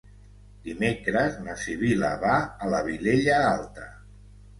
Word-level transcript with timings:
Dimecres 0.67 1.35
na 1.47 1.53
Sibil·la 1.63 2.09
va 2.23 2.31
a 2.65 2.71
la 2.75 2.79
Vilella 2.89 3.37
Alta. 3.51 3.87